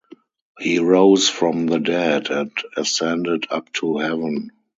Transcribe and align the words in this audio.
He 0.57 0.79
rose 0.79 1.29
from 1.29 1.67
the 1.67 1.77
dead 1.79 2.31
and 2.31 2.51
ascended 2.75 3.45
up 3.51 3.71
to 3.73 3.99
heaven. 3.99 4.49